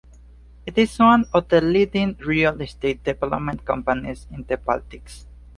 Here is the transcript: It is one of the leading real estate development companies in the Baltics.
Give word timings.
It 0.65 0.79
is 0.79 0.97
one 0.97 1.25
of 1.31 1.49
the 1.49 1.61
leading 1.61 2.15
real 2.15 2.59
estate 2.59 3.03
development 3.03 3.63
companies 3.63 4.25
in 4.31 4.41
the 4.45 4.57
Baltics. 4.57 5.27